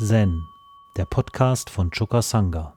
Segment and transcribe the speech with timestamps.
[0.00, 0.46] Zen,
[0.96, 2.72] der Podcast von Choka Sangha.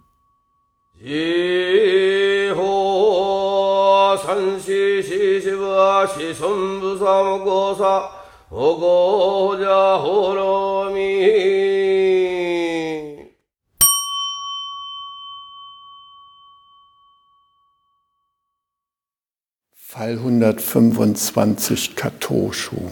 [19.76, 22.90] Fall 125 Katoshu.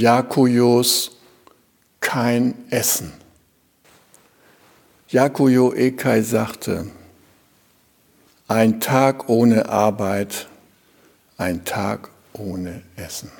[0.00, 1.12] Jakujos
[2.00, 3.12] kein Essen.
[5.08, 6.90] Jakujo Ekai sagte,
[8.46, 10.48] ein Tag ohne Arbeit,
[11.38, 13.30] ein Tag ohne Essen.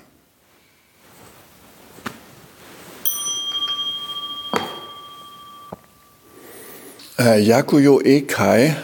[7.18, 8.77] Äh, Jakujo Ekai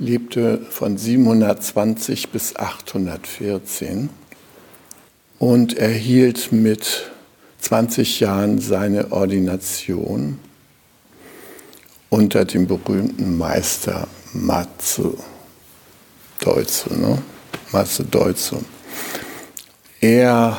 [0.00, 4.10] lebte von 720 bis 814
[5.38, 7.10] und erhielt mit
[7.60, 10.38] 20 Jahren seine Ordination
[12.10, 15.16] unter dem berühmten Meister Matsu
[16.40, 16.94] Deutzu.
[16.94, 17.22] Ne?
[17.72, 18.64] Matsu Deutzu.
[20.00, 20.58] Er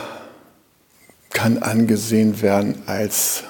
[1.29, 3.43] kann angesehen werden als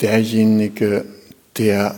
[0.00, 1.04] derjenige,
[1.56, 1.94] der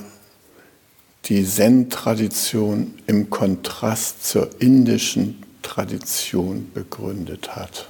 [1.27, 7.89] die Zen-Tradition im Kontrast zur indischen Tradition begründet hat.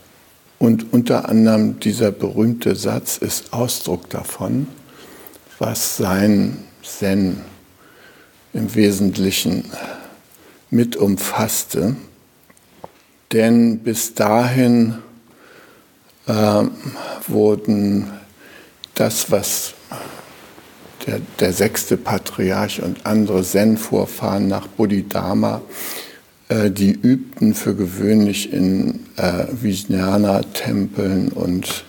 [0.58, 4.66] Und unter anderem dieser berühmte Satz ist Ausdruck davon,
[5.58, 7.40] was sein Zen
[8.52, 9.64] im Wesentlichen
[10.70, 11.96] mit umfasste.
[13.32, 14.98] Denn bis dahin
[16.26, 16.64] äh,
[17.28, 18.10] wurden
[18.94, 19.74] das, was
[21.06, 25.62] der, der, sechste Patriarch und andere Zen-Vorfahren nach Bodhidharma
[26.50, 31.84] die übten für gewöhnlich in äh, Vijnana-Tempeln und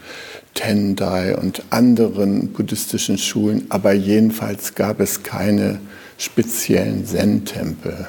[0.53, 5.79] Tendai und anderen buddhistischen Schulen, aber jedenfalls gab es keine
[6.17, 8.07] speziellen Zen-Tempel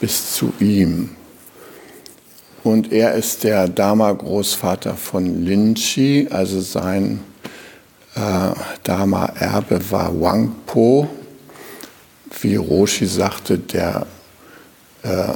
[0.00, 1.10] bis zu ihm.
[2.64, 7.20] Und er ist der Dharma-Großvater von Linchi, also sein
[8.14, 8.50] äh,
[8.82, 11.08] Dharma-Erbe war Wangpo.
[12.40, 14.06] Wie Roshi sagte, der
[15.02, 15.34] äh,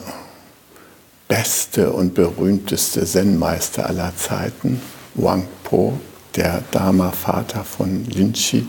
[1.29, 4.81] beste und berühmteste Zen-Meister aller Zeiten,
[5.15, 5.99] Wangpo,
[6.37, 8.69] der Dharma-Vater von Linchi.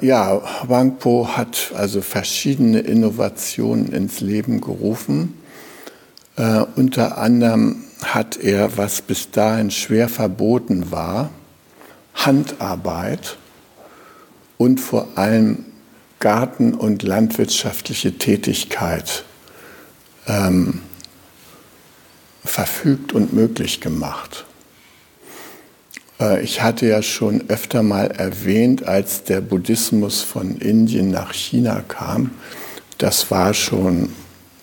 [0.00, 5.34] Ja, Wangpo hat also verschiedene Innovationen ins Leben gerufen.
[6.36, 11.30] Äh, unter anderem hat er, was bis dahin schwer verboten war,
[12.14, 13.38] Handarbeit
[14.56, 15.64] und vor allem
[16.20, 19.24] Garten- und landwirtschaftliche Tätigkeit
[20.26, 20.80] ähm,
[22.44, 24.44] verfügt und möglich gemacht.
[26.20, 31.82] Äh, ich hatte ja schon öfter mal erwähnt, als der Buddhismus von Indien nach China
[31.86, 32.32] kam,
[32.98, 34.10] das war schon,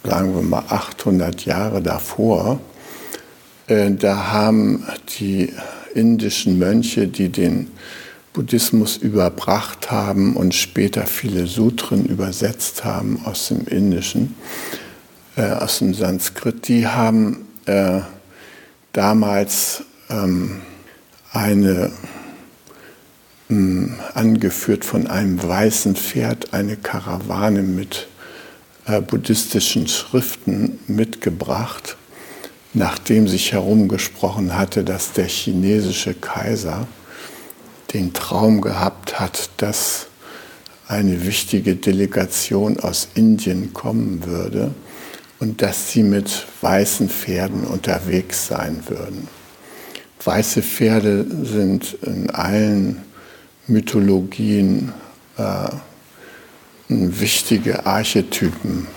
[0.04, 2.60] sagen wir mal, 800 Jahre davor,
[3.68, 4.86] äh, da haben
[5.20, 5.54] die
[5.94, 7.72] indischen Mönche, die den
[8.35, 14.35] Buddhismus überbracht haben und später viele Sutren übersetzt haben aus dem Indischen,
[15.38, 18.01] äh, aus dem Sanskrit, die haben äh,
[18.91, 20.59] damals ähm,
[21.31, 21.94] eine,
[23.47, 28.09] mh, hm, angeführt von einem weißen Pferd, eine Karawane mit
[28.85, 31.95] äh, buddhistischen Schriften mitgebracht,
[32.74, 36.85] nachdem sich herumgesprochen hatte, dass der chinesische Kaiser
[37.95, 40.07] den Traum gehabt hat, dass
[40.88, 44.73] eine wichtige Delegation aus Indien kommen würde
[45.39, 49.29] und dass sie mit weißen Pferden unterwegs sein würden.
[50.22, 53.01] Weiße Pferde sind in allen
[53.67, 54.91] Mythologien
[55.38, 55.69] äh,
[56.89, 58.88] wichtige Archetypen,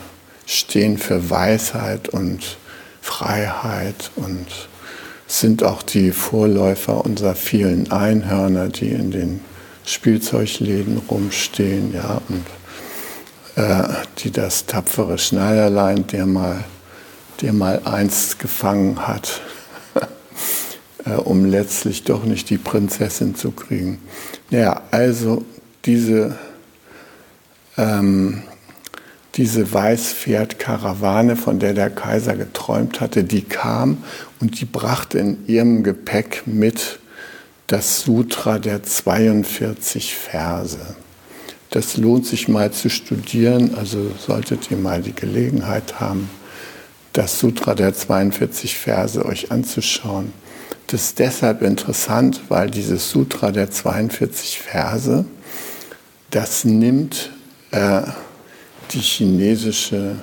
[0.44, 2.56] stehen für Weisheit und
[3.00, 4.67] Freiheit und
[5.28, 9.40] sind auch die Vorläufer unserer vielen Einhörner, die in den
[9.84, 12.44] Spielzeugläden rumstehen, ja, und
[13.56, 13.88] äh,
[14.18, 16.64] die das tapfere Schneiderlein, der mal,
[17.42, 19.42] der mal einst gefangen hat,
[21.04, 24.00] äh, um letztlich doch nicht die Prinzessin zu kriegen.
[24.50, 25.44] Ja, also
[25.84, 26.38] diese
[27.76, 28.42] ähm,
[29.38, 33.98] diese Weißpferd-Karawane, von der der Kaiser geträumt hatte, die kam
[34.40, 36.98] und die brachte in ihrem Gepäck mit
[37.68, 40.96] das Sutra der 42 Verse.
[41.70, 46.28] Das lohnt sich mal zu studieren, also solltet ihr mal die Gelegenheit haben,
[47.12, 50.32] das Sutra der 42 Verse euch anzuschauen.
[50.88, 55.26] Das ist deshalb interessant, weil dieses Sutra der 42 Verse,
[56.30, 57.30] das nimmt
[57.70, 58.02] äh,
[58.92, 60.16] die chinesische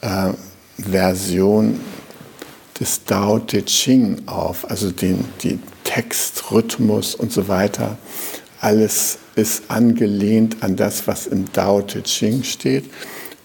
[0.00, 0.30] äh,
[0.78, 1.80] Version
[2.78, 7.98] des Tao Te Ching auf, also den die Text, Rhythmus und so weiter.
[8.60, 12.84] Alles ist angelehnt an das, was im Tao Te Ching steht.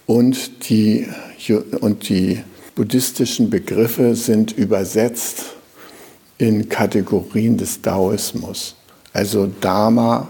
[0.05, 1.07] Und die,
[1.81, 2.41] und die
[2.73, 5.55] buddhistischen Begriffe sind übersetzt
[6.39, 8.75] in Kategorien des Daoismus.
[9.13, 10.27] Also Dharma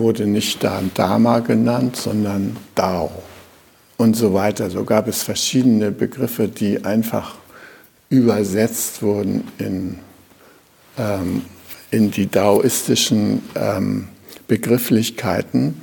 [0.00, 3.10] wurde nicht Dharma genannt, sondern Dao
[3.96, 4.70] und so weiter.
[4.70, 7.36] So gab es verschiedene Begriffe, die einfach
[8.08, 9.98] übersetzt wurden in,
[10.98, 11.42] ähm,
[11.90, 14.08] in die daoistischen ähm,
[14.48, 15.80] Begrifflichkeiten.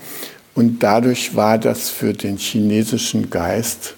[0.54, 3.96] Und dadurch war das für den chinesischen Geist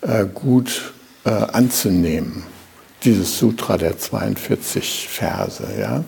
[0.00, 0.94] äh, gut
[1.24, 2.44] äh, anzunehmen,
[3.04, 5.62] dieses Sutra der 42 Verse.
[5.78, 6.04] Ja?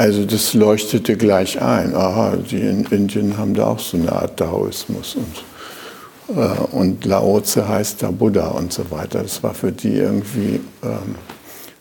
[0.00, 1.94] Also das leuchtete gleich ein.
[1.94, 5.14] Aha, die in Indien haben da auch so eine Art Daoismus.
[5.14, 9.22] Und äh, und Laoze heißt da Buddha und so weiter.
[9.22, 11.16] Das war für die irgendwie ähm,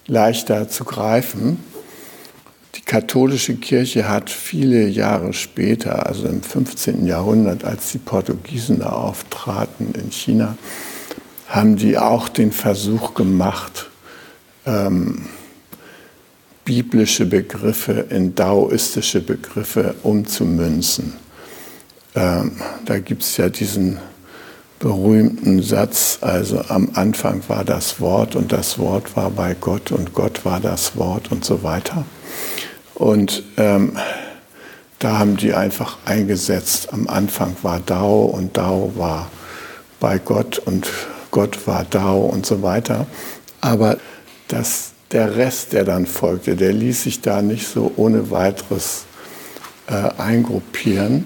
[0.05, 1.63] leichter zu greifen.
[2.75, 7.05] Die katholische Kirche hat viele Jahre später, also im 15.
[7.05, 10.57] Jahrhundert, als die Portugiesen da auftraten in China,
[11.47, 13.89] haben die auch den Versuch gemacht,
[14.65, 15.29] ähm,
[16.69, 21.13] biblische Begriffe in daoistische Begriffe umzumünzen.
[22.13, 23.97] Ähm, da gibt es ja diesen
[24.77, 30.13] berühmten Satz, also am Anfang war das Wort und das Wort war bei Gott und
[30.13, 32.05] Gott war das Wort und so weiter.
[32.93, 33.97] Und ähm,
[34.99, 39.31] da haben die einfach eingesetzt, am Anfang war Dao und Dao war
[39.99, 40.87] bei Gott und
[41.31, 43.07] Gott war Dao und so weiter.
[43.59, 43.97] Aber
[44.49, 49.05] das, der Rest, der dann folgte, der ließ sich da nicht so ohne weiteres
[49.87, 51.25] äh, eingruppieren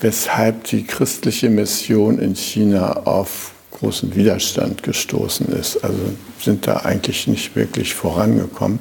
[0.00, 5.82] weshalb die christliche Mission in China auf großen Widerstand gestoßen ist.
[5.84, 5.98] Also
[6.40, 8.78] sind da eigentlich nicht wirklich vorangekommen.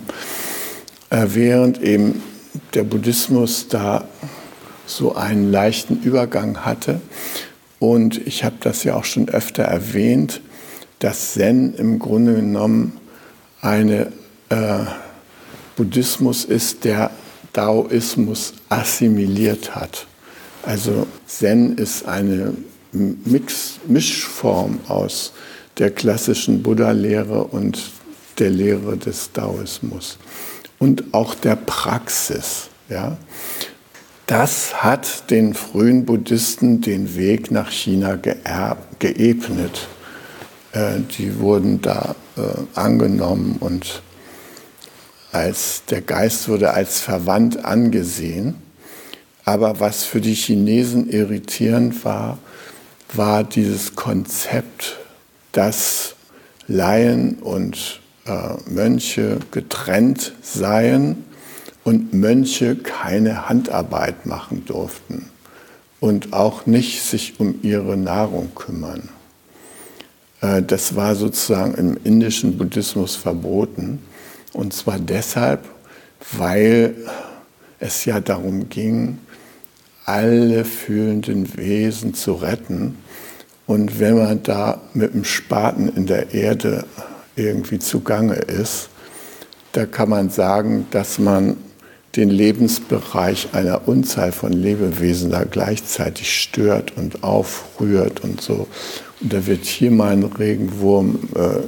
[1.10, 2.22] Äh, während eben
[2.74, 4.08] der Buddhismus da
[4.86, 7.02] so einen leichten Übergang hatte.
[7.80, 10.42] Und ich habe das ja auch schon öfter erwähnt,
[11.00, 12.98] dass Zen im Grunde genommen
[13.62, 14.12] eine
[14.50, 14.80] äh,
[15.76, 17.12] Buddhismus ist, der
[17.54, 20.08] Daoismus assimiliert hat.
[20.64, 22.54] Also Zen ist eine
[22.92, 25.34] Mix, Mischform aus
[25.78, 27.92] der klassischen Buddha-Lehre und
[28.40, 30.18] der Lehre des Daoismus
[30.80, 32.70] und auch der Praxis.
[32.90, 33.18] Ja.
[34.28, 38.18] Das hat den frühen Buddhisten den Weg nach China
[39.00, 39.88] geebnet.
[40.72, 42.42] Äh, die wurden da äh,
[42.74, 44.02] angenommen und
[45.36, 48.56] als, der Geist wurde als verwandt angesehen.
[49.44, 52.40] Aber was für die Chinesen irritierend war,
[53.14, 54.98] war dieses Konzept,
[55.52, 56.16] dass
[56.68, 58.32] Laien und äh,
[58.68, 61.26] Mönche getrennt seien
[61.84, 65.30] und Mönche keine Handarbeit machen durften
[66.00, 69.10] und auch nicht sich um ihre Nahrung kümmern.
[70.42, 74.00] Äh, das war sozusagen im indischen Buddhismus verboten.
[74.56, 75.66] Und zwar deshalb,
[76.32, 76.96] weil
[77.80, 79.18] es ja darum ging,
[80.06, 82.98] alle fühlenden Wesen zu retten.
[83.68, 86.86] Und wenn man da mit dem Spaten in der Erde
[87.36, 88.90] irgendwie zugange ist,
[89.74, 91.58] da kann man sagen, dass man
[92.16, 98.68] den Lebensbereich einer Unzahl von Lebewesen da gleichzeitig stört und aufrührt und so.
[99.20, 101.60] Und da wird hier mal ein Regenwurm äh,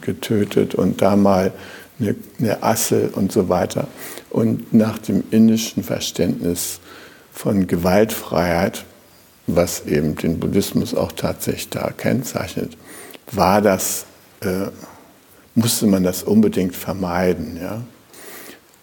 [0.00, 1.52] getötet und da mal
[1.98, 3.88] eine, eine Assel und so weiter.
[4.30, 6.80] Und nach dem indischen Verständnis
[7.32, 8.84] von Gewaltfreiheit,
[9.46, 12.76] was eben den Buddhismus auch tatsächlich da kennzeichnet,
[13.30, 14.06] war das,
[14.40, 14.66] äh,
[15.54, 17.58] musste man das unbedingt vermeiden.
[17.60, 17.82] Ja?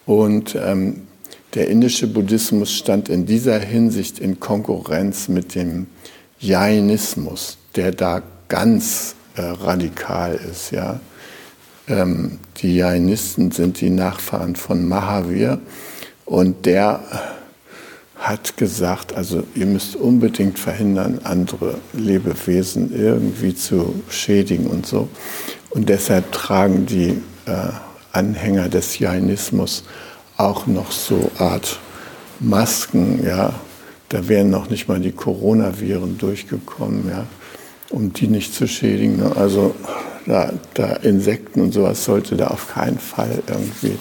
[0.06, 1.06] Und ähm,
[1.54, 5.86] der indische Buddhismus stand in dieser Hinsicht in Konkurrenz mit dem
[6.38, 10.70] Jainismus, der da ganz äh, radikal ist.
[10.70, 11.00] Ja?
[11.88, 15.58] Ähm, die Jainisten sind die Nachfahren von Mahavir
[16.26, 17.00] und der
[18.16, 25.08] hat gesagt, also ihr müsst unbedingt verhindern, andere Lebewesen irgendwie zu schädigen und so.
[25.70, 27.70] Und deshalb tragen die äh,
[28.12, 29.84] Anhänger des Jainismus
[30.36, 31.80] auch noch so Art
[32.40, 33.54] Masken, ja.
[34.10, 37.26] Da wären noch nicht mal die Coronaviren durchgekommen, ja,
[37.90, 39.16] um die nicht zu schädigen.
[39.18, 39.32] Ne?
[39.36, 39.74] Also
[40.26, 43.98] da, da Insekten und sowas sollte da auf keinen Fall irgendwie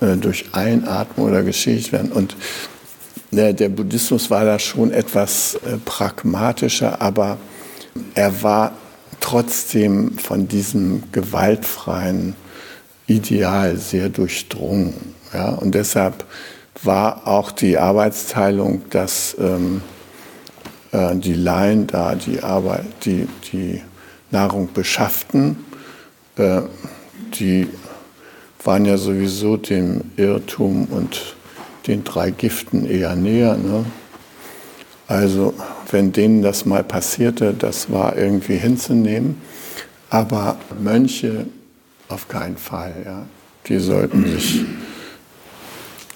[0.00, 2.12] äh, durch Einatmen oder geschädigt werden.
[2.12, 2.36] Und
[3.30, 7.38] der, der, Buddhismus war da schon etwas äh, pragmatischer, aber
[8.14, 8.72] er war
[9.20, 12.34] trotzdem von diesem gewaltfreien
[13.06, 15.14] Ideal sehr durchdrungen.
[15.32, 15.50] Ja?
[15.50, 16.24] Und deshalb
[16.82, 19.82] war auch die Arbeitsteilung, dass ähm,
[20.92, 23.82] äh, die Laien da die Arbeit, die, die
[24.30, 25.56] Nahrung beschafften,
[26.36, 26.62] äh,
[27.34, 27.68] die
[28.64, 31.34] waren ja sowieso dem Irrtum und
[31.86, 33.56] den drei Giften eher näher.
[33.56, 33.84] Ne?
[35.08, 35.54] Also
[35.90, 39.40] wenn denen das mal passierte, das war irgendwie hinzunehmen.
[40.10, 41.46] Aber Mönche
[42.08, 42.94] auf keinen Fall.
[43.04, 43.26] Ja?
[43.66, 44.60] Die sollten sich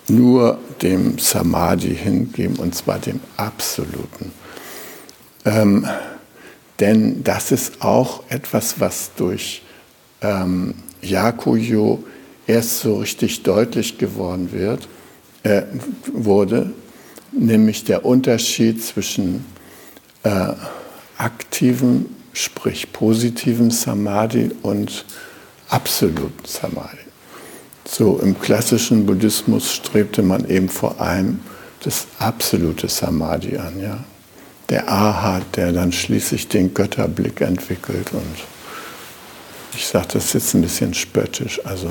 [0.08, 4.32] nur dem Samadhi hingeben, und zwar dem absoluten.
[5.46, 5.86] Ähm,
[6.80, 9.62] denn das ist auch etwas, was durch
[10.20, 12.04] ähm, Yakuyo
[12.46, 14.88] erst so richtig deutlich geworden wird,
[15.42, 15.62] äh,
[16.12, 16.70] wurde,
[17.32, 19.44] nämlich der Unterschied zwischen
[20.22, 20.52] äh,
[21.16, 25.06] aktivem, sprich positivem Samadhi und
[25.68, 26.98] absoluten Samadhi.
[27.88, 31.40] So im klassischen Buddhismus strebte man eben vor allem
[31.82, 34.04] das absolute Samadhi an, ja.
[34.68, 38.36] Der Arhat, der dann schließlich den Götterblick entwickelt und
[39.74, 41.90] ich sage das jetzt ein bisschen spöttisch, also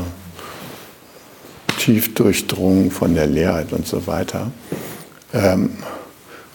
[1.77, 4.51] tief durchdrungen von der Leerheit und so weiter.
[5.33, 5.77] Ähm,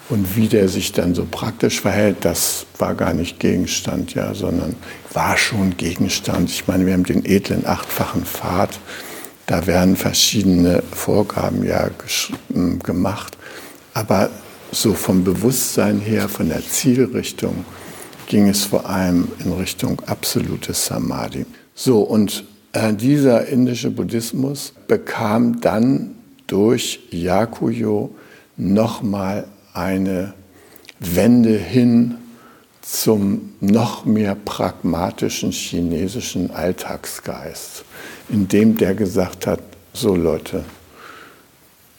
[0.08, 4.74] und wie der sich dann so praktisch verhält, das war gar nicht Gegenstand, ja, sondern
[5.12, 6.50] war schon Gegenstand.
[6.50, 8.80] Ich meine, wir haben den edlen achtfachen Pfad,
[9.46, 11.90] da werden verschiedene Vorgaben ja
[12.82, 13.38] gemacht,
[13.94, 14.30] aber
[14.72, 17.64] so vom Bewusstsein her, von der Zielrichtung,
[18.26, 21.46] ging es vor allem in Richtung absolutes Samadhi.
[21.74, 26.14] So, und äh, dieser indische Buddhismus bekam dann
[26.46, 28.14] durch Yakuyo
[28.56, 30.34] nochmal eine
[31.00, 32.16] Wende hin
[32.82, 37.84] zum noch mehr pragmatischen chinesischen Alltagsgeist,
[38.28, 39.60] in dem der gesagt hat,
[39.92, 40.64] so Leute,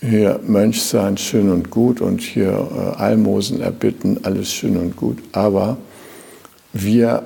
[0.02, 5.20] hier Mönch sein schön und gut und hier äh, Almosen erbitten, alles schön und gut,
[5.32, 5.78] aber
[6.74, 7.24] wir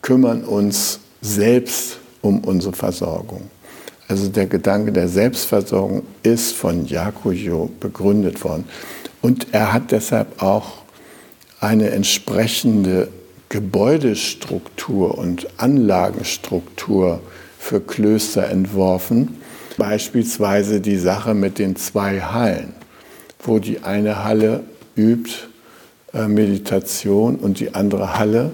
[0.00, 3.50] kümmern uns selbst um unsere Versorgung.
[4.08, 8.64] Also der Gedanke der Selbstversorgung ist von Yakuyo begründet worden.
[9.22, 10.82] Und er hat deshalb auch
[11.60, 13.08] eine entsprechende
[13.50, 17.20] Gebäudestruktur und Anlagenstruktur
[17.58, 19.39] für Klöster entworfen.
[19.80, 22.74] Beispielsweise die Sache mit den zwei Hallen,
[23.42, 24.62] wo die eine Halle
[24.94, 25.32] übt
[26.12, 28.50] äh, Meditation und die andere Halle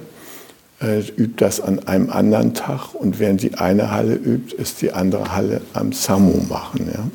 [0.81, 4.93] äh, übt das an einem anderen Tag und während die eine Halle übt, ist die
[4.93, 6.93] andere Halle am Samu machen.
[6.95, 7.09] Ja?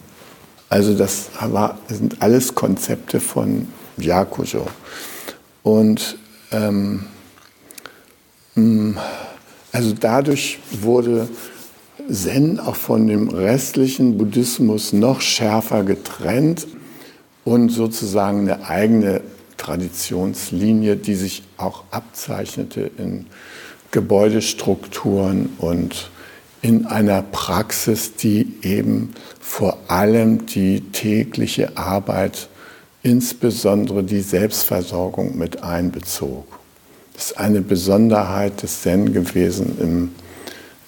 [0.68, 4.68] Also das war, sind alles Konzepte von Yakujo.
[5.63, 6.18] Und
[6.51, 7.06] ähm,
[8.56, 8.91] mm,
[9.72, 11.30] also dadurch wurde
[12.10, 16.67] Zen auch von dem restlichen Buddhismus noch schärfer getrennt
[17.43, 19.22] und sozusagen eine eigene
[19.58, 23.27] Traditionslinie, die sich auch abzeichnete in
[23.91, 26.10] Gebäudestrukturen und
[26.62, 32.50] in einer Praxis, die eben vor allem die tägliche Arbeit,
[33.03, 36.46] insbesondere die Selbstversorgung mit einbezog.
[37.13, 40.12] Das ist eine Besonderheit des Zen gewesen im,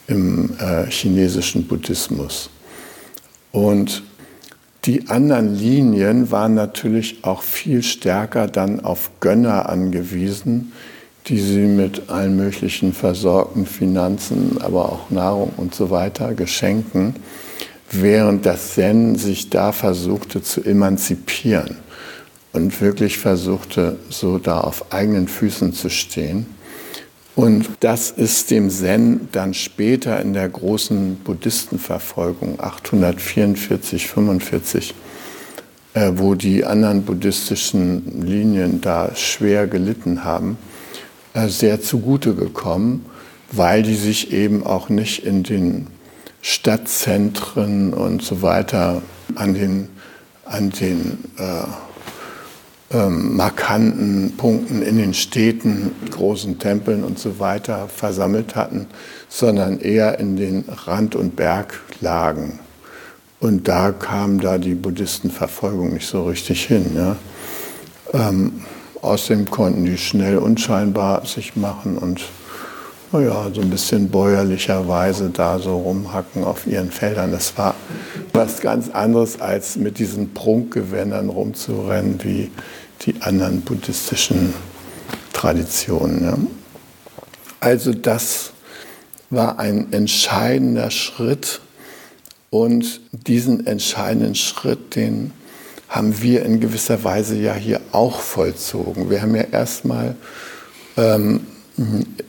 [0.08, 2.50] im äh, chinesischen Buddhismus.
[3.52, 4.04] Und
[4.86, 10.74] die anderen Linien waren natürlich auch viel stärker dann auf Gönner angewiesen,
[11.28, 17.16] die sie mit allen möglichen versorgten Finanzen, aber auch Nahrung und so weiter, Geschenken,
[17.92, 21.78] während das Zen sich da versuchte zu emanzipieren
[22.52, 26.46] und wirklich versuchte, so da auf eigenen Füßen zu stehen.
[27.36, 34.94] Und das ist dem Zen dann später in der großen Buddhistenverfolgung 844, 45,
[35.96, 40.58] äh, wo die anderen buddhistischen Linien da schwer gelitten haben,
[41.34, 43.06] äh, sehr zugute gekommen,
[43.52, 45.88] weil die sich eben auch nicht in den
[46.42, 49.02] Stadtzentren und so weiter
[49.34, 49.88] an den,
[50.46, 51.64] an den äh,
[52.94, 58.88] ähm, markanten Punkten in den Städten, großen Tempeln und so weiter versammelt hatten,
[59.30, 62.60] sondern eher in den Rand- und Berglagen.
[63.40, 66.96] Und da kam da die Buddhistenverfolgung nicht so richtig hin.
[66.96, 67.16] Ja.
[68.14, 68.62] Ähm,
[69.04, 72.22] Außerdem konnten die schnell unscheinbar sich machen und
[73.12, 77.34] naja, so ein bisschen bäuerlicherweise da so rumhacken auf ihren Feldern.
[77.34, 77.76] Das war
[78.32, 82.50] was ganz anderes, als mit diesen Prunkgewändern rumzurennen wie
[83.02, 84.54] die anderen buddhistischen
[85.34, 86.24] Traditionen.
[86.24, 86.38] Ja.
[87.60, 88.52] Also das
[89.30, 91.60] war ein entscheidender Schritt
[92.50, 95.32] und diesen entscheidenden Schritt, den
[95.90, 99.10] haben wir in gewisser Weise ja hier auch vollzogen.
[99.10, 100.16] Wir haben ja erstmal
[100.98, 101.42] ähm,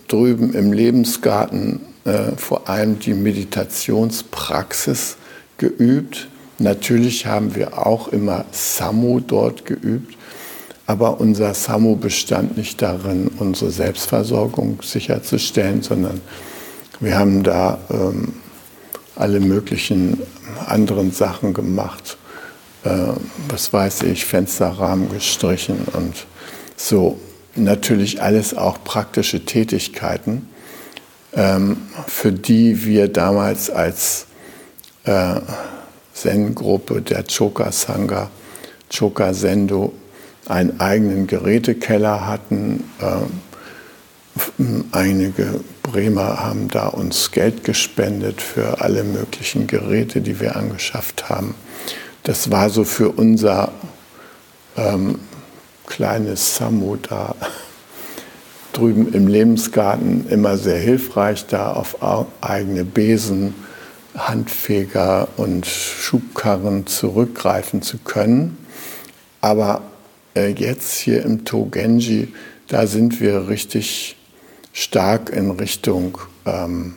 [0.08, 5.16] drüben im Lebensgarten äh, vor allem die Meditationspraxis
[5.58, 6.28] geübt.
[6.58, 10.16] Natürlich haben wir auch immer Samu dort geübt,
[10.86, 16.20] aber unser Samu bestand nicht darin, unsere Selbstversorgung sicherzustellen, sondern
[17.00, 18.34] wir haben da ähm,
[19.16, 20.20] alle möglichen
[20.66, 22.16] anderen Sachen gemacht.
[22.84, 23.14] Äh,
[23.48, 26.26] was weiß ich, Fensterrahmen gestrichen und
[26.76, 27.18] so
[27.56, 30.48] natürlich alles auch praktische Tätigkeiten,
[31.34, 34.26] ähm, für die wir damals als
[35.04, 35.40] äh,
[36.12, 38.30] Zen-Gruppe der Choka Sangha,
[38.96, 39.92] Choka Sendo,
[40.46, 42.84] einen eigenen Gerätekeller hatten.
[43.00, 51.28] Äh, einige Bremer haben da uns Geld gespendet für alle möglichen Geräte, die wir angeschafft
[51.28, 51.54] haben.
[52.24, 53.72] Das war so für unser
[54.76, 55.20] ähm,
[55.86, 57.34] kleines Samu da
[58.72, 61.96] drüben im Lebensgarten immer sehr hilfreich, da auf
[62.40, 63.54] eigene Besen,
[64.16, 68.58] Handfeger und Schubkarren zurückgreifen zu können.
[69.40, 69.82] Aber
[70.34, 72.28] äh, jetzt hier im Togenji,
[72.68, 74.16] da sind wir richtig
[74.72, 76.94] stark in Richtung ähm,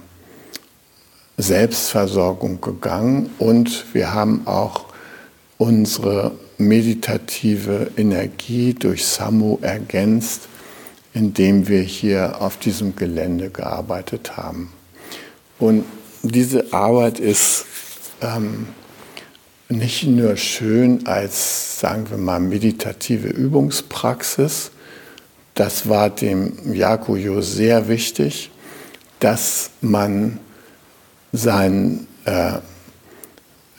[1.38, 4.86] Selbstversorgung gegangen und wir haben auch
[5.58, 10.48] unsere meditative Energie durch Samu ergänzt,
[11.13, 14.72] indem wir hier auf diesem Gelände gearbeitet haben.
[15.60, 15.86] Und
[16.24, 17.65] diese Arbeit ist
[18.21, 18.67] ähm,
[19.69, 24.71] nicht nur schön als, sagen wir mal, meditative Übungspraxis,
[25.56, 28.51] das war dem Yakuyo sehr wichtig,
[29.19, 30.39] dass man
[31.32, 32.60] seinen äh,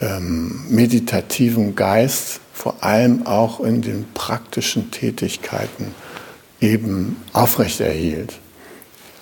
[0.01, 5.95] ähm, meditativen Geist vor allem auch in den praktischen Tätigkeiten
[6.59, 8.33] eben aufrechterhielt.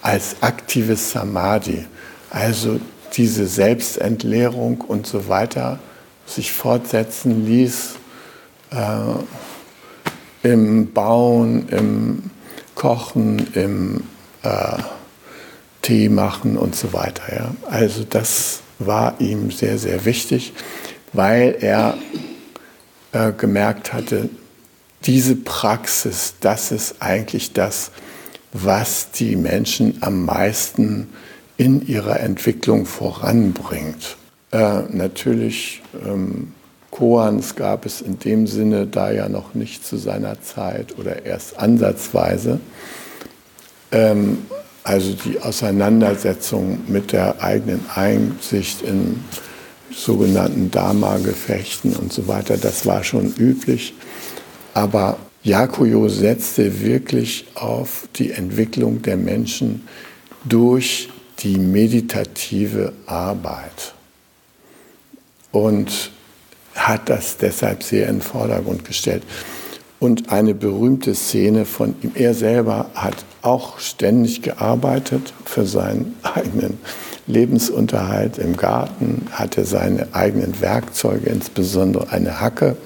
[0.01, 1.85] Als aktives Samadhi,
[2.29, 2.79] also
[3.15, 5.79] diese Selbstentleerung und so weiter
[6.27, 7.95] sich fortsetzen ließ
[8.71, 12.31] äh, im Bauen, im
[12.75, 14.03] Kochen, im
[14.43, 14.77] äh,
[15.81, 17.23] Tee machen und so weiter.
[17.33, 17.55] Ja.
[17.69, 20.53] Also das war ihm sehr, sehr wichtig,
[21.13, 21.97] weil er
[23.13, 24.29] äh, gemerkt hatte,
[25.05, 27.91] diese Praxis, das ist eigentlich das,
[28.51, 31.07] was die Menschen am meisten
[31.55, 34.16] in ihrer Entwicklung voranbringt.
[34.51, 36.53] Äh, natürlich, ähm,
[36.89, 41.59] Koans gab es in dem Sinne da ja noch nicht zu seiner Zeit oder erst
[41.59, 42.59] ansatzweise.
[43.91, 44.39] Ähm,
[44.83, 49.19] also die Auseinandersetzung mit der eigenen Einsicht in
[49.91, 53.93] sogenannten Dharma-Gefechten und so weiter, das war schon üblich.
[54.73, 59.87] Aber Yakuyo setzte wirklich auf die Entwicklung der Menschen
[60.45, 63.93] durch die meditative Arbeit
[65.51, 66.11] und
[66.75, 69.23] hat das deshalb sehr in den Vordergrund gestellt.
[69.99, 76.79] Und eine berühmte Szene von ihm, er selber hat auch ständig gearbeitet für seinen eigenen
[77.25, 82.77] Lebensunterhalt im Garten, hatte seine eigenen Werkzeuge, insbesondere eine Hacke.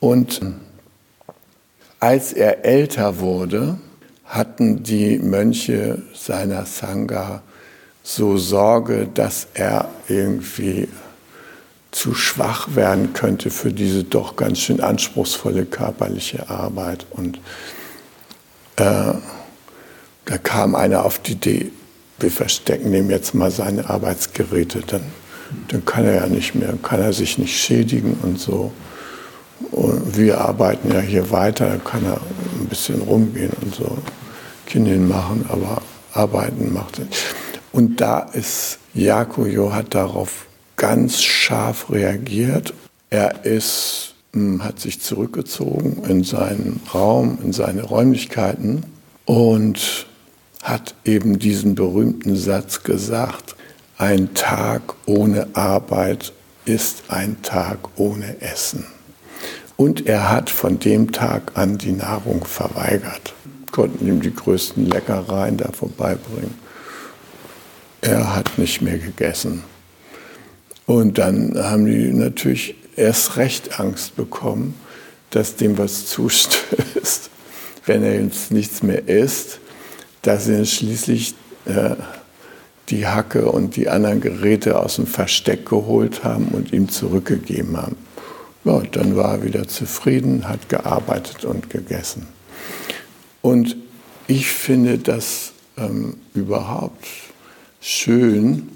[0.00, 0.40] Und
[1.98, 3.78] als er älter wurde,
[4.24, 7.42] hatten die Mönche seiner Sangha
[8.02, 10.88] so Sorge, dass er irgendwie
[11.92, 17.06] zu schwach werden könnte für diese doch ganz schön anspruchsvolle körperliche Arbeit.
[17.10, 17.38] Und
[18.76, 19.12] äh,
[20.24, 21.70] da kam einer auf die Idee,
[22.18, 25.02] wir verstecken ihm jetzt mal seine Arbeitsgeräte, dann,
[25.68, 28.72] dann kann er ja nicht mehr, kann er sich nicht schädigen und so.
[29.70, 32.20] Und wir arbeiten ja hier weiter, dann kann er
[32.60, 33.98] ein bisschen rumgehen und so
[34.66, 35.82] Kindeln machen, aber
[36.14, 37.06] arbeiten macht er.
[37.72, 40.46] Und da ist Jakojo hat darauf
[40.82, 42.74] ganz scharf reagiert.
[43.08, 48.82] Er ist, hm, hat sich zurückgezogen in seinen Raum, in seine Räumlichkeiten
[49.24, 50.06] und
[50.60, 53.54] hat eben diesen berühmten Satz gesagt,
[53.96, 56.32] ein Tag ohne Arbeit
[56.64, 58.84] ist ein Tag ohne Essen.
[59.76, 63.34] Und er hat von dem Tag an die Nahrung verweigert.
[63.70, 66.54] Konnten ihm die größten Leckereien da vorbeibringen.
[68.00, 69.62] er hat nicht mehr gegessen.
[70.86, 74.74] Und dann haben die natürlich erst recht Angst bekommen,
[75.30, 77.30] dass dem was zustößt,
[77.86, 79.58] wenn er jetzt nichts mehr isst,
[80.22, 81.96] dass sie schließlich äh,
[82.88, 87.96] die Hacke und die anderen Geräte aus dem Versteck geholt haben und ihm zurückgegeben haben.
[88.64, 92.28] Ja, dann war er wieder zufrieden, hat gearbeitet und gegessen.
[93.40, 93.76] Und
[94.28, 97.06] ich finde das ähm, überhaupt
[97.80, 98.68] schön,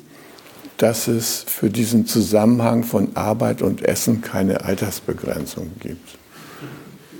[0.79, 6.19] dass es für diesen Zusammenhang von Arbeit und Essen keine Altersbegrenzung gibt.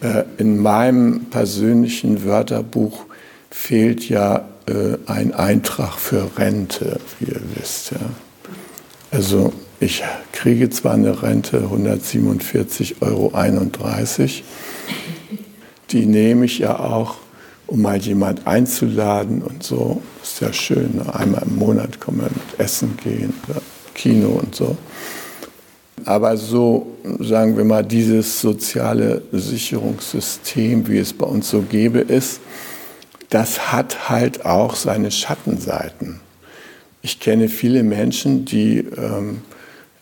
[0.03, 3.05] Äh, in meinem persönlichen Wörterbuch
[3.51, 7.93] fehlt ja äh, ein Eintrag für Rente, wie ihr wisst.
[9.11, 13.33] Also ich kriege zwar eine Rente 147,31 Euro,
[15.91, 17.17] die nehme ich ja auch,
[17.67, 20.03] um mal jemand einzuladen und so.
[20.23, 20.97] Ist ja schön.
[20.97, 21.15] Ne?
[21.15, 23.61] Einmal im Monat kann man mit Essen gehen, oder
[23.95, 24.77] Kino und so.
[26.05, 26.87] Aber so,
[27.21, 32.41] sagen wir mal, dieses soziale Sicherungssystem, wie es bei uns so gäbe, ist,
[33.31, 36.21] das hat halt auch seine Schattenseiten.
[37.03, 39.43] Ich kenne viele Menschen, die ähm,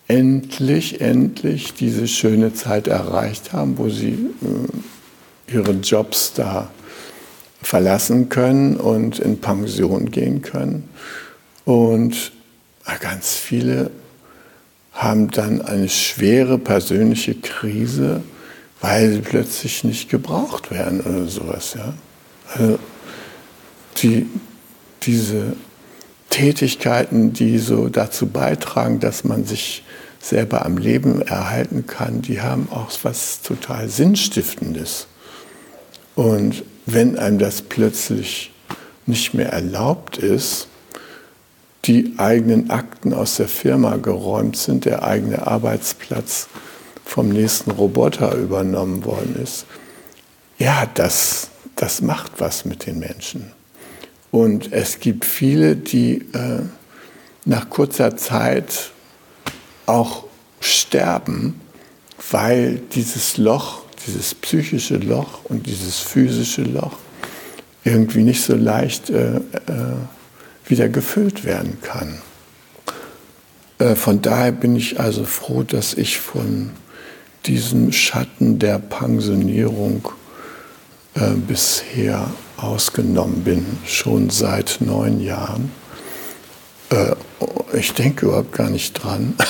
[0.08, 6.70] endlich, endlich diese schöne Zeit erreicht haben, wo sie äh, ihre Jobs da
[7.64, 10.88] verlassen können und in Pension gehen können.
[11.64, 12.32] Und
[13.00, 13.90] ganz viele
[14.92, 18.22] haben dann eine schwere persönliche Krise,
[18.80, 21.74] weil sie plötzlich nicht gebraucht werden oder sowas.
[21.74, 21.94] Ja?
[22.54, 22.78] Also
[23.96, 24.26] die,
[25.02, 25.56] diese
[26.30, 29.84] Tätigkeiten, die so dazu beitragen, dass man sich
[30.20, 35.06] selber am Leben erhalten kann, die haben auch was total Sinnstiftendes.
[36.14, 38.52] Und wenn einem das plötzlich
[39.06, 40.68] nicht mehr erlaubt ist,
[41.84, 46.48] die eigenen Akten aus der Firma geräumt sind, der eigene Arbeitsplatz
[47.04, 49.66] vom nächsten Roboter übernommen worden ist,
[50.58, 53.52] ja, das, das macht was mit den Menschen.
[54.30, 56.62] Und es gibt viele, die äh,
[57.44, 58.90] nach kurzer Zeit
[59.86, 60.24] auch
[60.60, 61.60] sterben,
[62.30, 66.98] weil dieses Loch, dieses psychische Loch und dieses physische Loch
[67.84, 69.40] irgendwie nicht so leicht äh, äh,
[70.66, 72.18] wieder gefüllt werden kann.
[73.78, 76.70] Äh, von daher bin ich also froh, dass ich von
[77.46, 80.08] diesem Schatten der Pensionierung
[81.14, 85.70] äh, bisher ausgenommen bin, schon seit neun Jahren.
[86.90, 87.14] Äh,
[87.76, 89.34] ich denke überhaupt gar nicht dran.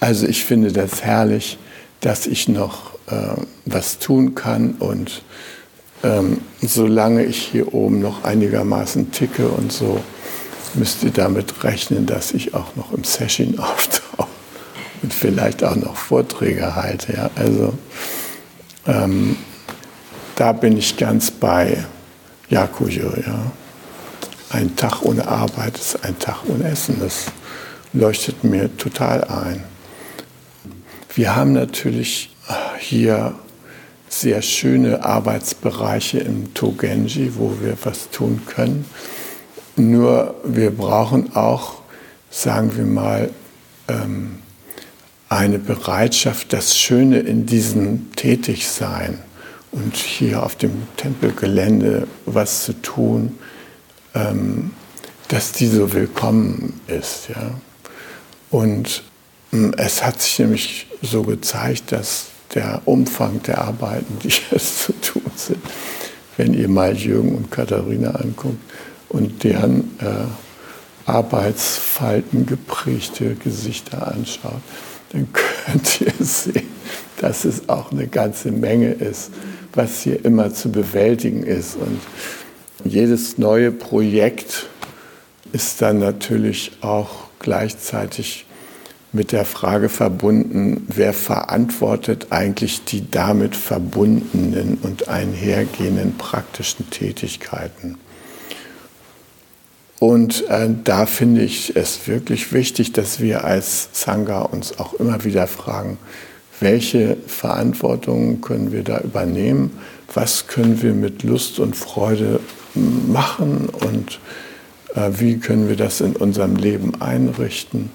[0.00, 1.58] Also ich finde das herrlich,
[2.02, 5.22] dass ich noch äh, was tun kann und
[6.04, 10.00] ähm, solange ich hier oben noch einigermaßen ticke und so,
[10.74, 14.28] müsst ihr damit rechnen, dass ich auch noch im Session auftauche
[15.02, 17.14] und vielleicht auch noch Vorträge halte.
[17.14, 17.30] Ja?
[17.34, 17.74] Also
[18.86, 19.36] ähm,
[20.36, 21.84] da bin ich ganz bei
[22.48, 23.12] Jakujo.
[23.26, 23.52] Ja.
[24.50, 26.98] Ein Tag ohne Arbeit ist ein Tag ohne Essen.
[27.00, 27.26] Das
[27.92, 29.64] leuchtet mir total ein.
[31.14, 32.30] Wir haben natürlich
[32.78, 33.34] hier
[34.08, 38.84] sehr schöne Arbeitsbereiche im Togenji, wo wir was tun können.
[39.76, 41.82] Nur wir brauchen auch,
[42.30, 43.30] sagen wir mal,
[43.88, 44.38] ähm,
[45.28, 49.18] eine Bereitschaft, das Schöne in diesem Tätigsein
[49.72, 53.38] und hier auf dem Tempelgelände was zu tun,
[54.14, 54.70] ähm,
[55.28, 57.28] dass die so willkommen ist.
[57.28, 57.50] Ja?
[58.50, 59.02] Und
[59.52, 64.92] ähm, es hat sich nämlich so gezeigt, dass der Umfang der Arbeiten, die jetzt zu
[65.00, 65.60] tun sind,
[66.36, 68.58] wenn ihr mal Jürgen und Katharina anguckt
[69.08, 74.60] und deren äh, Arbeitsfalten geprägte Gesichter anschaut,
[75.12, 75.28] dann
[75.66, 76.68] könnt ihr sehen,
[77.20, 79.30] dass es auch eine ganze Menge ist,
[79.72, 81.76] was hier immer zu bewältigen ist.
[81.76, 82.00] Und
[82.84, 84.66] jedes neue Projekt
[85.52, 88.46] ist dann natürlich auch gleichzeitig
[89.12, 97.96] mit der Frage verbunden, wer verantwortet eigentlich die damit verbundenen und einhergehenden praktischen Tätigkeiten.
[99.98, 105.24] Und äh, da finde ich es wirklich wichtig, dass wir als Sangha uns auch immer
[105.24, 105.98] wieder fragen,
[106.60, 109.78] welche Verantwortung können wir da übernehmen,
[110.12, 112.40] was können wir mit Lust und Freude
[112.74, 113.68] machen?
[113.68, 114.20] Und
[114.94, 117.90] äh, wie können wir das in unserem Leben einrichten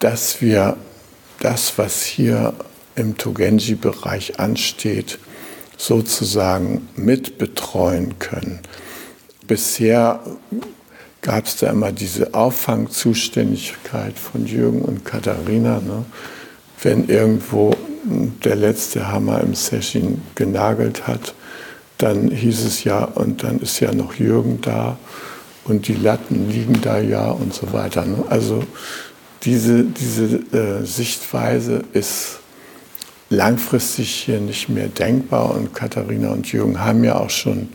[0.00, 0.76] dass wir
[1.38, 2.54] das, was hier
[2.96, 5.18] im Togenji-Bereich ansteht,
[5.76, 8.60] sozusagen mitbetreuen können.
[9.46, 10.20] Bisher
[11.22, 15.80] gab es da immer diese Auffangzuständigkeit von Jürgen und Katharina.
[15.80, 16.04] Ne?
[16.82, 21.34] Wenn irgendwo der letzte Hammer im Session genagelt hat,
[21.98, 24.98] dann hieß es ja, und dann ist ja noch Jürgen da
[25.64, 28.06] und die Latten liegen da ja und so weiter.
[28.06, 28.24] Ne?
[28.30, 28.62] Also
[29.42, 32.40] diese, diese äh, Sichtweise ist
[33.30, 37.68] langfristig hier nicht mehr denkbar und Katharina und Jürgen haben ja auch schon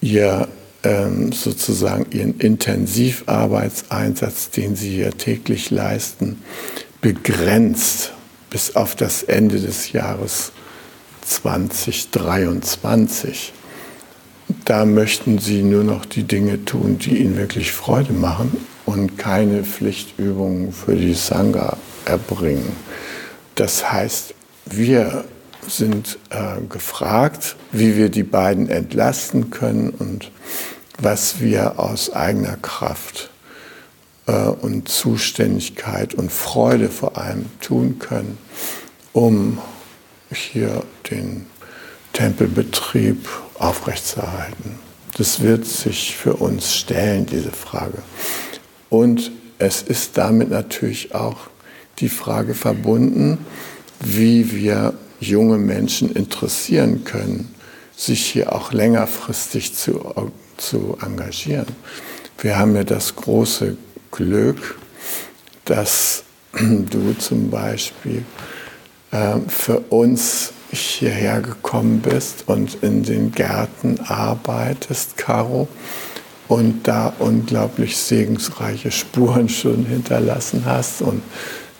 [0.00, 0.48] ihr
[0.82, 6.42] ähm, sozusagen ihren Intensivarbeitseinsatz, den sie hier täglich leisten,
[7.00, 8.12] begrenzt
[8.50, 10.52] bis auf das Ende des Jahres
[11.24, 13.54] 2023.
[14.66, 19.64] Da möchten sie nur noch die Dinge tun, die ihnen wirklich Freude machen und keine
[19.64, 22.76] Pflichtübungen für die Sangha erbringen.
[23.54, 24.34] Das heißt,
[24.66, 25.24] wir
[25.66, 30.30] sind äh, gefragt, wie wir die beiden entlasten können und
[30.98, 33.30] was wir aus eigener Kraft
[34.26, 38.38] äh, und Zuständigkeit und Freude vor allem tun können,
[39.12, 39.58] um
[40.30, 41.46] hier den
[42.12, 44.78] Tempelbetrieb aufrechtzuerhalten.
[45.16, 47.98] Das wird sich für uns stellen, diese Frage.
[48.94, 51.48] Und es ist damit natürlich auch
[51.98, 53.38] die Frage verbunden,
[53.98, 57.52] wie wir junge Menschen interessieren können,
[57.96, 60.00] sich hier auch längerfristig zu,
[60.58, 61.66] zu engagieren.
[62.38, 63.76] Wir haben ja das große
[64.12, 64.78] Glück,
[65.64, 68.24] dass du zum Beispiel
[69.10, 75.66] äh, für uns hierher gekommen bist und in den Gärten arbeitest, Caro,
[76.48, 81.22] und da unglaublich segensreiche Spuren schon hinterlassen hast und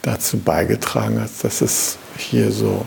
[0.03, 2.87] dazu beigetragen hast, dass es hier so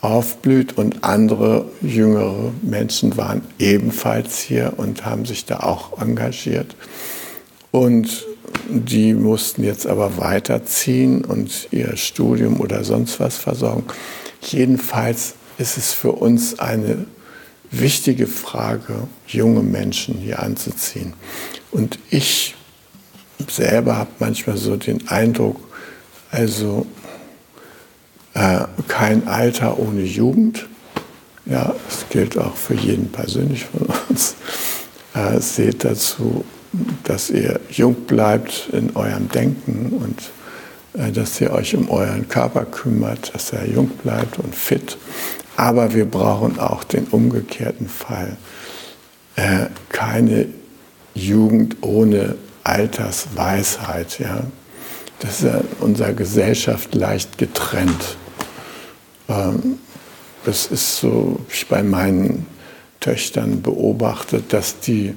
[0.00, 6.74] aufblüht und andere jüngere Menschen waren ebenfalls hier und haben sich da auch engagiert.
[7.70, 8.26] Und
[8.68, 13.84] die mussten jetzt aber weiterziehen und ihr Studium oder sonst was versorgen.
[14.42, 17.06] Jedenfalls ist es für uns eine
[17.72, 21.14] wichtige Frage, junge Menschen hier anzuziehen.
[21.70, 22.54] Und ich
[23.48, 25.58] selber habe manchmal so den Eindruck,
[26.30, 26.86] also
[28.34, 30.68] äh, kein Alter ohne Jugend.
[31.46, 34.36] Ja, das gilt auch für jeden persönlich von uns.
[35.14, 36.44] Äh, seht dazu,
[37.04, 42.64] dass ihr jung bleibt in eurem Denken und äh, dass ihr euch um euren Körper
[42.64, 44.96] kümmert, dass er jung bleibt und fit.
[45.56, 48.36] Aber wir brauchen auch den umgekehrten Fall.
[49.36, 50.46] Äh, keine
[51.14, 54.18] Jugend ohne Altersweisheit.
[54.18, 54.42] Ja?
[55.20, 58.16] Das ist ja in unserer Gesellschaft leicht getrennt.
[59.28, 59.78] Ähm,
[60.44, 62.46] das ist so, ich bei meinen
[63.00, 65.14] Töchtern beobachtet, dass die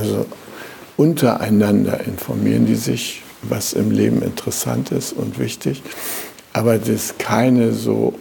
[0.00, 0.24] Also
[0.96, 5.82] untereinander informieren die sich, was im Leben interessant ist und wichtig,
[6.54, 8.14] aber das ist keine so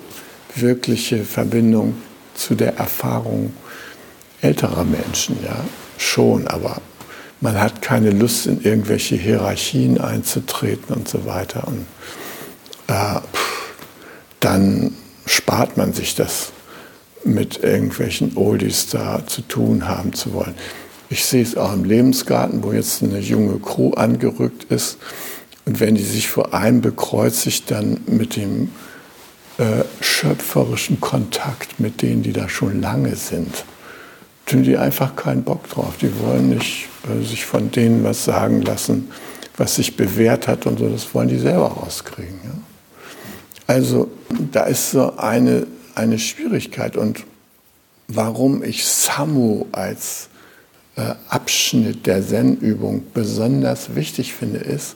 [0.56, 1.96] wirkliche Verbindung
[2.36, 3.54] zu der Erfahrung
[4.42, 5.56] älterer Menschen, ja,
[5.98, 6.82] schon, aber
[7.39, 11.65] man hat keine Lust, in irgendwelche Hierarchien einzutreten und so weiter.
[11.65, 11.86] Und
[12.88, 13.22] äh,
[14.42, 14.94] dann
[15.26, 16.52] spart man sich das,
[17.24, 20.56] mit irgendwelchen Oldies da zu tun haben zu wollen.
[21.10, 24.98] Ich sehe es auch im Lebensgarten, wo jetzt eine junge Crew angerückt ist.
[25.65, 28.69] Und wenn die sich vor allem bekreuzigt, dann mit dem
[29.58, 33.63] äh, schöpferischen Kontakt mit denen, die da schon lange sind
[34.52, 35.98] haben die einfach keinen Bock drauf.
[36.02, 39.12] Die wollen nicht äh, sich von denen was sagen lassen,
[39.58, 40.89] was sich bewährt hat und so.
[40.89, 42.39] Das wollen die selber rauskriegen.
[42.43, 42.52] Ja?
[43.67, 44.10] Also
[44.52, 46.98] da ist so eine, eine Schwierigkeit.
[46.98, 47.26] Und
[48.08, 50.30] warum ich Samu als
[51.30, 54.96] Abschnitt der Zen-Übung besonders wichtig finde, ist,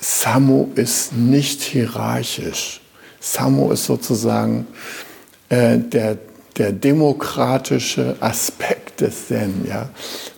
[0.00, 2.80] Samu ist nicht hierarchisch.
[3.20, 4.66] Samu ist sozusagen
[5.48, 6.18] äh, der
[6.56, 9.88] der demokratische Aspekt des Zen, ja,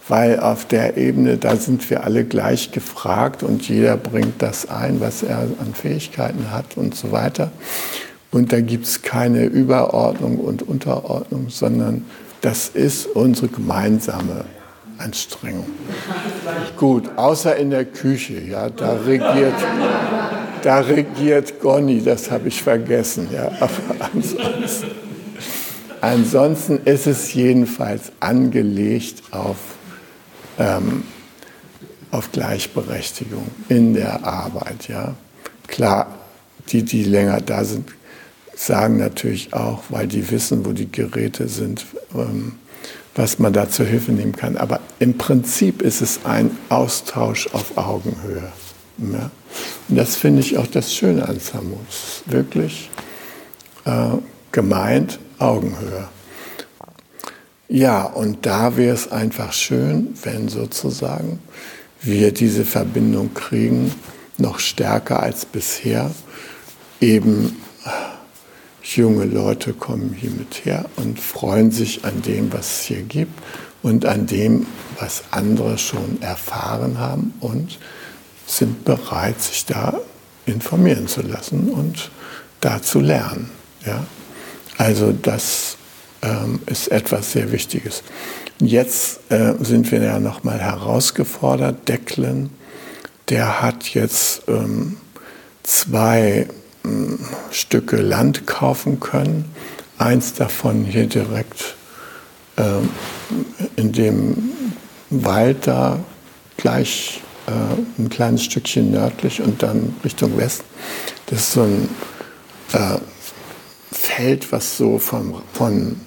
[0.09, 5.01] weil auf der Ebene, da sind wir alle gleich gefragt und jeder bringt das ein,
[5.01, 7.53] was er an Fähigkeiten hat und so weiter.
[8.31, 12.05] Und da gibt es keine Überordnung und Unterordnung, sondern
[12.41, 14.45] das ist unsere gemeinsame
[14.99, 15.67] Anstrengung.
[16.77, 19.55] Gut, außer in der Küche, ja, da regiert,
[20.63, 24.91] da regiert Gonni, das habe ich vergessen, ja, aber ansonsten.
[26.01, 29.57] Ansonsten ist es jedenfalls angelegt auf,
[30.59, 31.05] ähm,
[32.11, 34.89] auf Gleichberechtigung in der Arbeit.
[34.89, 35.15] Ja?
[35.67, 36.07] Klar
[36.69, 37.91] die, die länger da sind,
[38.55, 42.53] sagen natürlich auch, weil die wissen, wo die Geräte sind, ähm,
[43.17, 44.57] was man da zur Hilfe nehmen kann.
[44.57, 48.53] Aber im Prinzip ist es ein Austausch auf Augenhöhe.
[48.99, 49.31] Ja?
[49.89, 51.77] Und das finde ich auch das Schöne an Samu.
[51.89, 52.91] Es ist wirklich
[53.85, 54.19] äh,
[54.53, 56.09] gemeint Augenhöhe.
[57.69, 61.41] Ja, und da wäre es einfach schön, wenn sozusagen
[62.01, 63.93] wir diese Verbindung kriegen,
[64.39, 66.11] noch stärker als bisher.
[67.01, 67.57] Eben
[68.95, 73.33] junge Leute kommen hier mit her und freuen sich an dem, was es hier gibt
[73.83, 74.67] und an dem,
[74.99, 77.79] was andere schon erfahren haben und
[78.47, 79.99] sind bereit, sich da
[80.47, 82.11] informieren zu lassen und
[82.61, 83.51] da zu lernen.
[83.85, 84.07] Ja?
[84.79, 85.77] Also das
[86.23, 88.03] ähm, ist etwas sehr Wichtiges.
[88.59, 91.89] Jetzt äh, sind wir ja nochmal herausgefordert.
[91.89, 92.51] Declan,
[93.29, 94.97] der hat jetzt ähm,
[95.63, 96.47] zwei
[97.51, 99.45] Stücke Land kaufen können.
[99.99, 101.77] Eins davon hier direkt
[102.57, 102.91] ähm,
[103.77, 104.51] in dem
[105.11, 106.01] Wald da
[106.57, 110.65] gleich äh, ein kleines Stückchen nördlich und dann Richtung Westen.
[111.27, 111.89] Das ist so ein
[112.73, 112.99] äh,
[113.93, 116.01] Feld, was so vom, von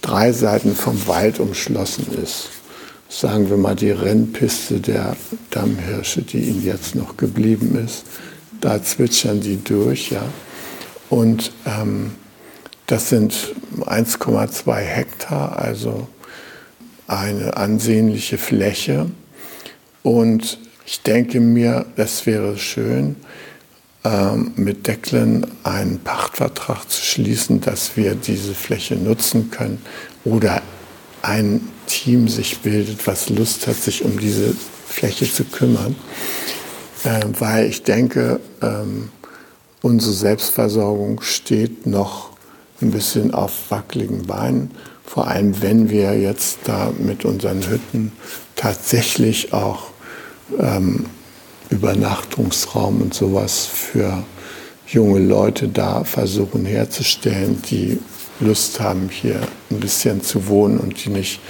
[0.00, 2.48] drei Seiten vom Wald umschlossen ist.
[3.08, 5.16] Sagen wir mal die Rennpiste der
[5.50, 8.04] Dammhirsche, die ihnen jetzt noch geblieben ist.
[8.60, 10.22] Da zwitschern die durch, ja.
[11.08, 12.12] Und ähm,
[12.86, 16.08] das sind 1,2 Hektar, also
[17.06, 19.10] eine ansehnliche Fläche.
[20.02, 23.16] Und ich denke mir, es wäre schön,
[24.02, 29.82] ähm, mit Declan einen Pachtvertrag zu schließen, dass wir diese Fläche nutzen können
[30.24, 30.62] oder
[31.22, 34.54] ein Team sich bildet, was Lust hat, sich um diese
[34.88, 35.96] Fläche zu kümmern.
[37.04, 39.10] Äh, weil ich denke, ähm,
[39.82, 42.30] unsere Selbstversorgung steht noch
[42.82, 44.70] ein bisschen auf wackeligen Beinen.
[45.04, 48.12] Vor allem, wenn wir jetzt da mit unseren Hütten
[48.56, 49.88] tatsächlich auch
[50.58, 51.06] ähm,
[51.70, 54.22] Übernachtungsraum und sowas für
[54.86, 57.98] junge Leute da versuchen herzustellen, die
[58.40, 61.40] Lust haben, hier ein bisschen zu wohnen und die nicht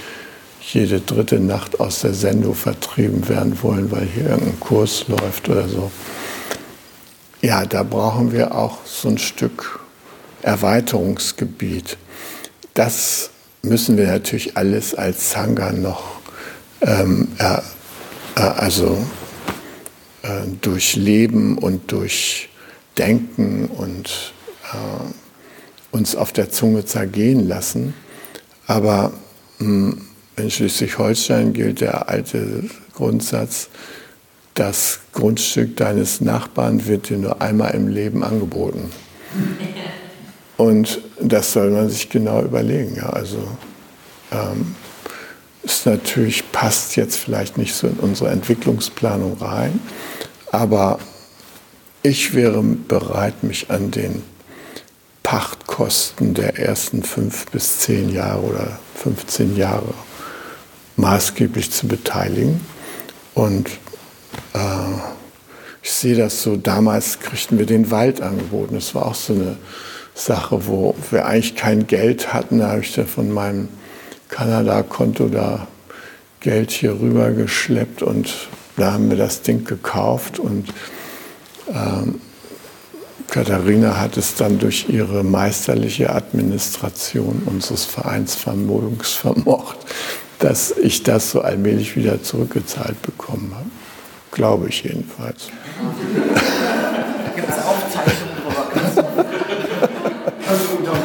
[0.61, 5.67] jede dritte Nacht aus der Sendung vertrieben werden wollen, weil hier irgendein Kurs läuft oder
[5.67, 5.91] so.
[7.41, 9.79] Ja, da brauchen wir auch so ein Stück
[10.43, 11.97] Erweiterungsgebiet.
[12.73, 13.31] Das
[13.63, 16.21] müssen wir natürlich alles als Sangha noch
[16.81, 17.57] ähm, äh,
[18.35, 18.97] äh, also
[20.21, 24.33] äh, durchleben und durchdenken und
[24.71, 27.93] äh, uns auf der Zunge zergehen lassen.
[28.67, 29.13] Aber
[29.59, 30.01] mh, hm,
[30.37, 32.63] in Schleswig-Holstein gilt der alte
[32.93, 33.69] Grundsatz,
[34.53, 38.91] das Grundstück deines Nachbarn wird dir nur einmal im Leben angeboten.
[40.57, 42.95] Und das soll man sich genau überlegen.
[42.95, 43.09] Ja.
[43.09, 43.39] Also
[44.31, 44.75] ähm,
[45.63, 49.79] ist natürlich, passt jetzt vielleicht nicht so in unsere Entwicklungsplanung rein,
[50.51, 50.99] aber
[52.03, 54.23] ich wäre bereit, mich an den
[55.23, 59.93] Pachtkosten der ersten fünf bis zehn Jahre oder 15 Jahre
[61.01, 62.61] maßgeblich zu beteiligen.
[63.33, 63.67] Und
[64.53, 64.59] äh,
[65.81, 68.75] ich sehe das so, damals kriegten wir den Wald angeboten.
[68.75, 69.57] Das war auch so eine
[70.13, 72.59] Sache, wo wir eigentlich kein Geld hatten.
[72.59, 73.67] Da habe ich da von meinem
[74.29, 75.67] Kanada-Konto da
[76.39, 78.33] Geld hier rüber geschleppt und
[78.77, 80.73] da haben wir das Ding gekauft und
[81.69, 82.19] ähm,
[83.29, 89.77] Katharina hat es dann durch ihre meisterliche Administration unseres Vereinsvermögens vermocht,
[90.41, 93.69] dass ich das so allmählich wieder zurückgezahlt bekommen habe.
[94.31, 95.49] Glaube ich jedenfalls.
[97.35, 98.67] Gibt es Aufzeichnungen darüber?
[98.73, 98.97] Kannst
[100.65, 100.97] du unterm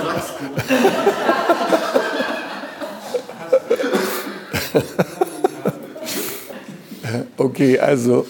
[7.37, 8.27] Okay, also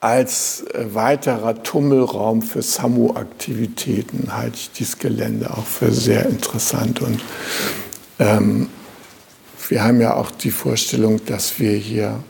[0.00, 7.00] als weiterer Tummelraum für Samu-Aktivitäten halte ich dieses Gelände auch für sehr interessant.
[7.00, 7.22] Und
[8.18, 8.68] ähm,
[9.68, 12.22] wir haben ja auch die Vorstellung, dass wir hier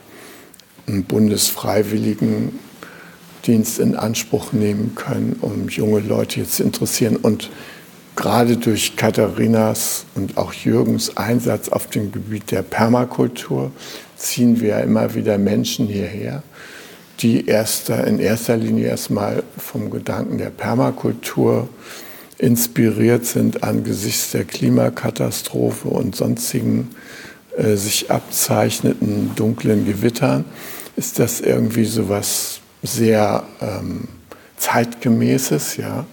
[0.87, 7.15] einen Bundesfreiwilligendienst in Anspruch nehmen können, um junge Leute jetzt zu interessieren.
[7.15, 7.49] Und
[8.15, 13.71] gerade durch Katharinas und auch Jürgens Einsatz auf dem Gebiet der Permakultur
[14.15, 16.43] ziehen wir immer wieder Menschen hierher,
[17.19, 21.67] die erster, in erster Linie erstmal vom Gedanken der Permakultur
[22.37, 26.89] inspiriert sind angesichts der Klimakatastrophe und sonstigen
[27.57, 30.45] äh, sich abzeichneten dunklen Gewittern,
[30.95, 34.07] ist das irgendwie so was sehr ähm,
[34.57, 36.05] zeitgemäßes, ja.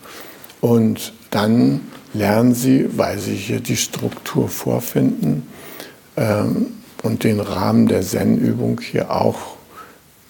[0.61, 1.81] Und dann
[2.15, 5.47] lernen sie, weil sie hier die Struktur vorfinden
[6.17, 6.67] ähm,
[7.03, 9.57] und den Rahmen der Zen-Übung hier auch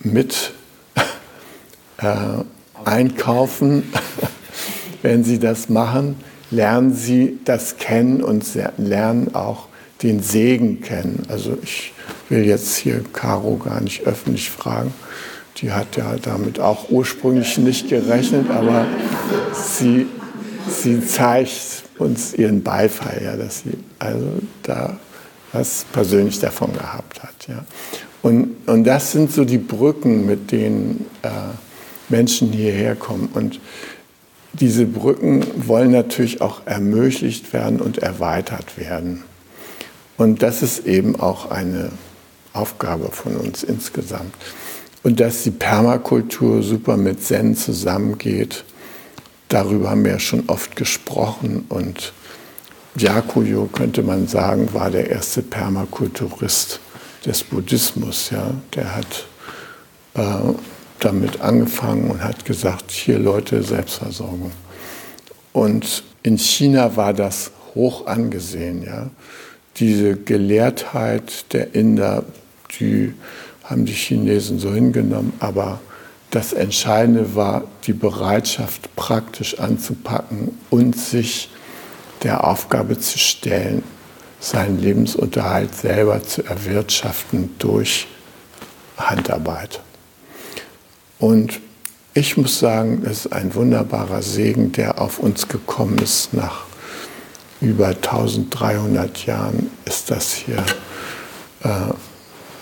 [0.00, 0.52] mit
[1.98, 2.14] äh,
[2.84, 3.92] einkaufen,
[5.02, 6.16] wenn sie das machen,
[6.50, 8.44] lernen sie das kennen und
[8.78, 9.68] lernen auch
[10.02, 11.24] den Segen kennen.
[11.28, 11.92] Also ich
[12.28, 14.92] will jetzt hier Caro gar nicht öffentlich fragen.
[15.58, 18.86] Die hat ja damit auch ursprünglich nicht gerechnet, aber
[19.52, 20.06] sie,
[20.68, 24.26] sie zeigt uns ihren Beifall, ja, dass sie also
[24.62, 24.98] da
[25.52, 27.34] was persönlich davon gehabt hat.
[27.46, 27.64] Ja.
[28.22, 31.28] Und, und das sind so die Brücken, mit denen äh,
[32.08, 33.28] Menschen hierher kommen.
[33.34, 33.60] Und
[34.52, 39.24] diese Brücken wollen natürlich auch ermöglicht werden und erweitert werden.
[40.16, 41.90] Und das ist eben auch eine
[42.52, 44.34] Aufgabe von uns insgesamt.
[45.02, 48.64] Und dass die Permakultur super mit Zen zusammengeht,
[49.48, 51.64] darüber haben wir ja schon oft gesprochen.
[51.68, 52.12] Und
[52.94, 56.78] Byakuyo, könnte man sagen, war der erste Permakulturist
[57.24, 58.30] des Buddhismus.
[58.30, 58.52] Ja.
[58.74, 59.26] Der hat
[60.14, 60.52] äh,
[61.04, 64.52] damit angefangen und hat gesagt, hier Leute, Selbstversorgung.
[65.52, 68.82] Und in China war das hoch angesehen.
[68.82, 69.10] Ja.
[69.76, 72.24] Diese Gelehrtheit der Inder,
[72.78, 73.14] die
[73.64, 75.80] haben die Chinesen so hingenommen, aber
[76.30, 81.50] das Entscheidende war die Bereitschaft, praktisch anzupacken und sich
[82.22, 83.82] der Aufgabe zu stellen,
[84.40, 88.06] seinen Lebensunterhalt selber zu erwirtschaften durch
[88.96, 89.80] Handarbeit.
[91.22, 91.60] Und
[92.14, 96.34] ich muss sagen, es ist ein wunderbarer Segen, der auf uns gekommen ist.
[96.34, 96.64] Nach
[97.60, 100.64] über 1300 Jahren ist das hier,
[101.62, 101.68] äh,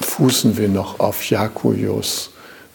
[0.03, 2.33] fußen wir noch auf Jakuyos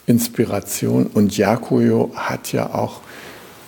[0.08, 1.06] Inspiration.
[1.06, 3.02] Und Jakuyo hat ja auch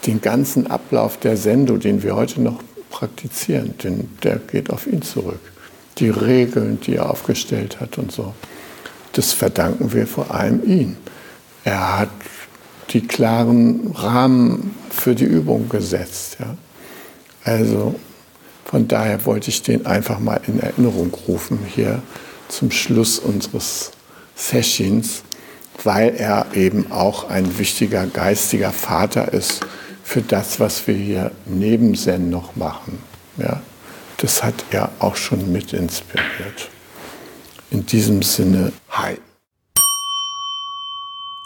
[0.08, 5.04] den ganzen Ablauf der Sendo, den wir heute noch praktizieren, denn der geht auf ihn
[5.04, 5.40] zurück.
[6.00, 8.34] Die Regeln, die er aufgestellt hat und so.
[9.14, 10.98] Das verdanken wir vor allem ihm.
[11.68, 12.10] Er hat
[12.92, 16.38] die klaren Rahmen für die Übung gesetzt.
[16.40, 16.56] Ja.
[17.44, 18.00] Also
[18.64, 22.02] von daher wollte ich den einfach mal in Erinnerung rufen hier
[22.48, 23.92] zum Schluss unseres
[24.34, 25.24] Sessions,
[25.84, 29.60] weil er eben auch ein wichtiger geistiger Vater ist
[30.06, 33.00] für das, was wir hier neben Zen noch machen.
[33.36, 33.62] Ja.
[34.20, 36.70] Das hat er auch schon mit inspiriert.
[37.72, 39.18] In diesem Sinne, hi.